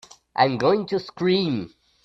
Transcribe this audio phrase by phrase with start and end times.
[0.35, 1.75] I'm going to scream!